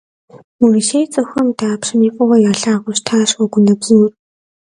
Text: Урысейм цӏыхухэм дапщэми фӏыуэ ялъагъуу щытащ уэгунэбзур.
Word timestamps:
Урысейм 0.63 1.05
цӏыхухэм 1.11 1.47
дапщэми 1.57 2.09
фӏыуэ 2.15 2.37
ялъагъуу 2.49 2.95
щытащ 2.97 3.29
уэгунэбзур. 3.37 4.09